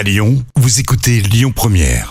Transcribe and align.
À 0.00 0.02
Lyon, 0.02 0.42
vous 0.56 0.80
écoutez 0.80 1.20
Lyon 1.20 1.52
Première. 1.54 2.08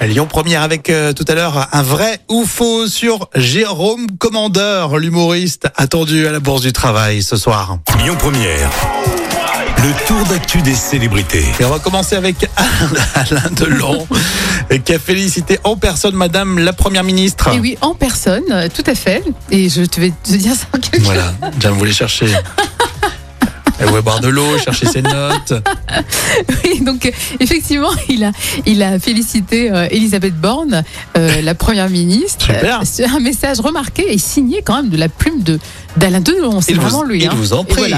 Lyon 0.00 0.26
première 0.26 0.62
avec 0.62 0.88
euh, 0.88 1.12
tout 1.12 1.26
à 1.28 1.34
l'heure 1.34 1.68
un 1.72 1.82
vrai 1.82 2.20
ou 2.30 2.46
faux 2.46 2.86
sur 2.86 3.28
Jérôme 3.34 4.06
Commandeur, 4.18 4.96
l'humoriste 4.96 5.68
attendu 5.76 6.26
à 6.26 6.32
la 6.32 6.40
Bourse 6.40 6.62
du 6.62 6.72
Travail 6.72 7.22
ce 7.22 7.36
soir. 7.36 7.76
Lyon 8.02 8.16
Première. 8.18 8.70
Le 9.76 10.06
tour 10.06 10.24
d'actu 10.24 10.62
des 10.62 10.74
célébrités. 10.74 11.44
Et 11.60 11.66
on 11.66 11.70
va 11.70 11.80
commencer 11.80 12.16
avec 12.16 12.48
Alain 13.14 13.50
Delon 13.50 14.06
qui 14.86 14.94
a 14.94 14.98
félicité 14.98 15.58
en 15.64 15.76
personne 15.76 16.14
Madame 16.14 16.58
la 16.58 16.72
Première 16.72 17.04
ministre. 17.04 17.48
Et 17.52 17.60
oui, 17.60 17.76
en 17.82 17.94
personne, 17.94 18.44
euh, 18.50 18.68
tout 18.74 18.84
à 18.86 18.94
fait. 18.94 19.22
Et 19.50 19.68
je 19.68 19.82
te 19.82 20.00
vais 20.00 20.14
te 20.22 20.32
dire 20.32 20.54
ça 20.54 20.64
en 20.74 20.78
quelque 20.78 21.02
Voilà, 21.02 21.34
Jam 21.58 21.74
voulait 21.74 21.92
chercher. 21.92 22.28
Elle 23.80 23.88
voulait 23.88 24.02
boire 24.02 24.20
de 24.20 24.28
l'eau, 24.28 24.58
chercher 24.58 24.86
ses 24.86 25.02
notes. 25.02 25.52
Oui, 26.64 26.80
donc 26.80 27.10
effectivement, 27.40 27.90
il 28.08 28.24
a, 28.24 28.32
il 28.66 28.82
a 28.82 28.98
félicité 28.98 29.70
euh, 29.70 29.88
Elisabeth 29.90 30.34
Borne, 30.34 30.84
euh, 31.16 31.40
la 31.42 31.54
première 31.54 31.88
ministre. 31.90 32.46
Super. 32.46 32.80
Euh, 32.80 32.84
C'est 32.84 33.04
un 33.06 33.18
message 33.20 33.60
remarqué 33.60 34.12
et 34.12 34.18
signé 34.18 34.62
quand 34.62 34.76
même 34.76 34.88
de 34.90 34.96
la 34.96 35.08
plume 35.08 35.42
de 35.42 35.58
d'Alain 35.96 36.20
Delon. 36.20 36.60
C'est 36.60 36.74
vous- 36.74 36.82
vraiment 36.82 37.02
lui. 37.02 37.22
il 37.22 37.26
hein. 37.26 37.32
vous 37.34 37.52
en 37.52 37.64
prie. 37.64 37.92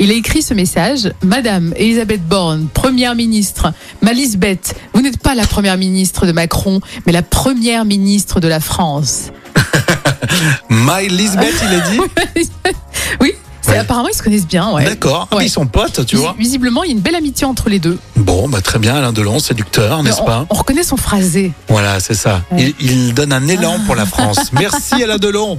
Il 0.00 0.10
a 0.10 0.14
écrit 0.14 0.42
ce 0.42 0.52
message 0.54 1.12
Madame 1.22 1.72
Elisabeth 1.76 2.26
Borne, 2.26 2.66
première 2.72 3.14
ministre, 3.14 3.72
ma 4.02 4.12
Lisbeth, 4.12 4.74
vous 4.94 5.00
n'êtes 5.02 5.18
pas 5.18 5.34
la 5.34 5.46
première 5.46 5.76
ministre 5.76 6.26
de 6.26 6.32
Macron, 6.32 6.80
mais 7.06 7.12
la 7.12 7.22
première 7.22 7.84
ministre 7.84 8.40
de 8.40 8.48
la 8.48 8.60
France. 8.60 9.30
My 10.70 11.08
Lisbeth, 11.08 11.54
il 11.62 11.74
a 11.74 11.80
dit. 11.90 12.00
Ouais. 13.76 13.82
apparemment 13.82 14.08
ils 14.08 14.16
se 14.16 14.22
connaissent 14.22 14.46
bien. 14.46 14.72
Ouais. 14.72 14.84
D'accord. 14.84 15.28
Ah, 15.30 15.36
mais. 15.38 15.46
Ils 15.46 15.50
sont 15.50 15.66
potes, 15.66 16.04
tu 16.06 16.16
Vis- 16.16 16.22
vois. 16.22 16.34
Visiblement, 16.38 16.82
il 16.84 16.88
y 16.88 16.90
a 16.92 16.96
une 16.96 17.00
belle 17.00 17.14
amitié 17.14 17.46
entre 17.46 17.68
les 17.68 17.78
deux. 17.78 17.98
Bon, 18.16 18.48
bah 18.48 18.60
très 18.60 18.78
bien, 18.78 18.94
Alain 18.96 19.12
Delon, 19.12 19.38
séducteur, 19.38 20.02
n'est-ce 20.02 20.20
on, 20.20 20.24
pas 20.24 20.46
on 20.50 20.54
reconnaît 20.54 20.82
son 20.82 20.96
phrasé. 20.96 21.52
Voilà, 21.68 22.00
c'est 22.00 22.14
ça. 22.14 22.42
Il, 22.58 22.74
il 22.80 23.14
donne 23.14 23.32
un 23.32 23.46
élan 23.48 23.78
pour 23.86 23.94
la 23.94 24.06
France. 24.06 24.38
Merci 24.52 25.02
Alain 25.02 25.18
Delon. 25.18 25.58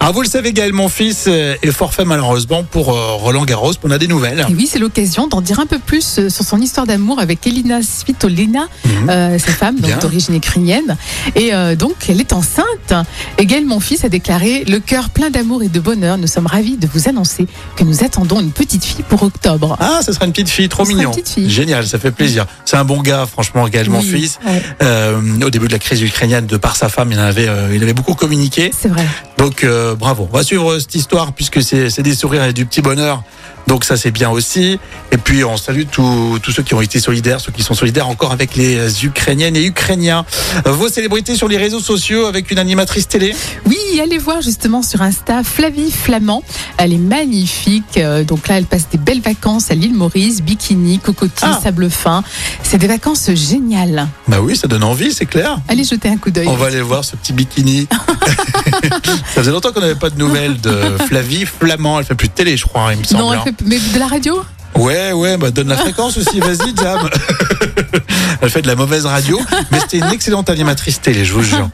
Alors 0.00 0.12
vous 0.14 0.22
le 0.22 0.28
savez, 0.28 0.52
Gaël, 0.52 0.72
mon 0.72 0.88
fils 0.88 1.24
euh, 1.28 1.54
est 1.62 1.70
forfait 1.72 2.04
malheureusement 2.04 2.64
pour 2.64 2.92
euh, 2.94 3.12
Roland 3.14 3.44
Garros. 3.44 3.72
On 3.82 3.90
a 3.90 3.98
des 3.98 4.06
nouvelles. 4.08 4.44
Et 4.48 4.54
oui, 4.54 4.68
c'est 4.70 4.78
l'occasion 4.78 5.26
d'en 5.28 5.40
dire 5.40 5.60
un 5.60 5.66
peu 5.66 5.78
plus 5.78 6.18
euh, 6.18 6.28
sur 6.28 6.44
son 6.44 6.60
histoire 6.60 6.86
d'amour 6.86 7.18
avec 7.20 7.46
Elina 7.46 7.82
Svitolina, 7.82 8.66
Mhm. 8.84 9.10
euh, 9.10 9.38
sa 9.38 9.52
femme, 9.52 9.76
d'origine 10.00 10.34
ukrainienne. 10.36 10.96
Et 11.36 11.54
euh, 11.54 11.74
donc, 11.76 11.94
elle 12.08 12.20
est 12.20 12.32
enceinte. 12.32 12.94
Et 13.38 13.46
Gaël, 13.46 13.64
mon 13.66 13.80
fils, 13.80 14.04
a 14.04 14.08
déclaré 14.08 14.64
Le 14.66 14.78
cœur 14.78 15.10
plein 15.10 15.30
d'amour 15.30 15.62
et 15.62 15.68
de 15.68 15.80
bonheur, 15.80 16.18
nous 16.18 16.26
sommes 16.26 16.46
ravis 16.46 16.76
de 16.76 16.86
vous 16.92 17.08
annoncer 17.08 17.46
que 17.76 17.84
nous 17.84 18.04
attendons 18.04 18.40
une 18.40 18.52
petite 18.52 18.84
fille 18.84 19.04
pour 19.08 19.22
octobre. 19.22 19.76
Ah, 19.80 20.00
ce 20.04 20.12
sera 20.12 20.26
une 20.26 20.32
petite 20.32 20.48
fille, 20.50 20.68
trop 20.68 20.84
Ce 20.84 20.90
mignon. 20.90 21.10
une 21.10 21.16
petite 21.16 21.28
fille. 21.34 21.50
Génial, 21.50 21.86
ça 21.86 21.98
fait 21.98 22.10
plaisir. 22.10 22.46
C'est 22.64 22.76
un 22.76 22.84
bon 22.84 23.00
gars, 23.00 23.26
franchement, 23.30 23.66
Gaël, 23.68 23.88
mon 23.90 24.00
Oui, 24.00 24.04
fils. 24.10 24.38
ouais, 24.46 24.62
Euh, 24.82 25.20
au 25.44 25.50
début 25.50 25.66
de 25.68 25.72
la 25.72 25.78
crise 25.78 26.00
ukrainienne, 26.02 26.46
de 26.46 26.56
par 26.56 26.76
sa 26.76 26.88
femme, 26.88 27.12
il 27.12 27.18
avait, 27.18 27.48
euh, 27.48 27.74
il 27.74 27.82
avait 27.82 27.92
beaucoup 27.94 28.14
communiqué. 28.14 28.70
c'est 28.78 28.88
vrai. 28.88 29.06
Donc 29.40 29.64
euh, 29.64 29.94
bravo. 29.94 30.28
On 30.30 30.36
va 30.36 30.42
suivre 30.42 30.78
cette 30.78 30.94
histoire 30.94 31.32
puisque 31.32 31.62
c'est 31.62 32.02
des 32.02 32.14
sourires 32.14 32.44
et 32.44 32.52
du 32.52 32.66
petit 32.66 32.82
bonheur. 32.82 33.22
Donc 33.66 33.86
ça 33.86 33.96
c'est 33.96 34.10
bien 34.10 34.28
aussi. 34.28 34.78
Et 35.12 35.16
puis 35.16 35.44
on 35.44 35.56
salue 35.56 35.84
tous 35.90 36.38
ceux 36.54 36.62
qui 36.62 36.74
ont 36.74 36.82
été 36.82 37.00
solidaires, 37.00 37.40
ceux 37.40 37.50
qui 37.50 37.62
sont 37.62 37.72
solidaires 37.72 38.06
encore 38.06 38.32
avec 38.32 38.54
les 38.54 39.02
Ukrainiennes 39.06 39.56
et 39.56 39.64
Ukrainiens. 39.64 40.26
Euh, 40.66 40.72
Vos 40.72 40.90
célébrités 40.90 41.36
sur 41.36 41.48
les 41.48 41.56
réseaux 41.56 41.80
sociaux 41.80 42.26
avec 42.26 42.50
une 42.50 42.58
animatrice 42.58 43.08
télé. 43.08 43.34
Oui, 43.64 43.78
allez 43.98 44.18
voir 44.18 44.42
justement 44.42 44.82
sur 44.82 45.02
Insta 45.02 45.42
Flavie 45.42 45.90
Flamand. 45.90 46.42
Elle 46.76 46.92
est 46.92 46.98
magnifique. 46.98 47.96
Euh, 47.96 48.22
Donc 48.24 48.46
là, 48.46 48.58
elle 48.58 48.66
passe 48.66 48.88
des 48.90 48.98
belles 48.98 49.20
vacances 49.22 49.70
à 49.70 49.74
l'île 49.74 49.94
Maurice, 49.94 50.42
bikini, 50.42 50.98
cocotier, 50.98 51.48
Ah. 51.50 51.58
sable 51.62 51.90
fin. 51.90 52.22
C'est 52.62 52.78
des 52.78 52.86
vacances 52.86 53.30
géniales. 53.34 54.06
Bah 54.28 54.40
oui, 54.40 54.56
ça 54.56 54.68
donne 54.68 54.84
envie, 54.84 55.12
c'est 55.12 55.26
clair. 55.26 55.58
Allez 55.68 55.84
jeter 55.84 56.08
un 56.08 56.18
coup 56.18 56.30
d'œil. 56.30 56.46
On 56.46 56.54
va 56.56 56.66
aller 56.66 56.82
voir 56.82 57.04
ce 57.04 57.16
petit 57.16 57.32
bikini. 57.32 57.88
ça 59.34 59.40
faisait 59.42 59.50
longtemps 59.50 59.72
qu'on 59.72 59.80
n'avait 59.80 59.94
pas 59.94 60.10
de 60.10 60.18
nouvelles 60.18 60.60
de 60.60 60.96
Flavie 61.06 61.46
Flamand. 61.46 61.98
Elle 61.98 62.04
fait 62.04 62.14
plus 62.14 62.28
de 62.28 62.34
télé, 62.34 62.56
je 62.56 62.66
crois, 62.66 62.92
il 62.92 62.98
me 63.00 63.04
semble. 63.04 63.22
Non, 63.22 63.32
elle 63.32 63.38
hein. 63.40 63.44
fait 63.44 63.64
mais 63.64 63.78
de 63.78 63.98
la 63.98 64.06
radio? 64.06 64.42
Ouais, 64.76 65.12
ouais, 65.12 65.36
bah 65.36 65.50
donne 65.50 65.68
la 65.68 65.76
fréquence 65.76 66.16
aussi, 66.16 66.40
vas-y, 66.40 66.74
Jam. 66.76 67.08
Elle 68.40 68.50
fait 68.50 68.62
de 68.62 68.66
la 68.66 68.76
mauvaise 68.76 69.04
radio, 69.04 69.38
mais 69.70 69.80
c'était 69.80 69.98
une 69.98 70.10
excellente 70.12 70.48
animatrice 70.48 71.00
télé, 71.00 71.24
je 71.24 71.34
vous 71.34 71.42
jure. 71.42 71.68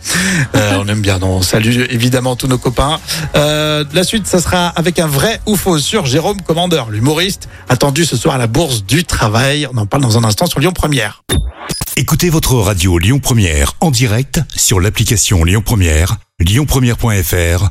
Euh, 0.56 0.78
on 0.80 0.88
aime 0.88 1.00
bien, 1.00 1.18
on 1.22 1.42
salue 1.42 1.84
évidemment 1.90 2.34
tous 2.34 2.48
nos 2.48 2.58
copains. 2.58 2.98
Euh, 3.36 3.84
la 3.92 4.02
suite, 4.02 4.26
ça 4.26 4.40
sera 4.40 4.68
avec 4.68 4.98
un 4.98 5.06
vrai 5.06 5.40
ou 5.46 5.54
faux 5.54 5.78
sur 5.78 6.06
Jérôme 6.06 6.40
Commandeur, 6.40 6.90
l'humoriste, 6.90 7.48
attendu 7.68 8.04
ce 8.04 8.16
soir 8.16 8.34
à 8.34 8.38
la 8.38 8.48
Bourse 8.48 8.84
du 8.84 9.04
Travail. 9.04 9.68
On 9.72 9.76
en 9.78 9.86
parle 9.86 10.02
dans 10.02 10.18
un 10.18 10.24
instant 10.24 10.46
sur 10.46 10.58
Lyon 10.58 10.72
Première. 10.72 11.22
Écoutez 11.96 12.30
votre 12.30 12.54
radio 12.54 12.98
Lyon 12.98 13.20
Première 13.20 13.74
en 13.80 13.90
direct 13.90 14.40
sur 14.54 14.80
l'application 14.80 15.44
Lyon 15.44 15.62
Première, 15.64 16.16
lyonpremière.fr 16.40 17.70